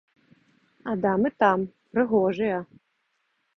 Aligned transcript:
А 0.91 0.95
дамы 1.03 1.29
там, 1.45 1.59
прыгожыя. 1.93 2.59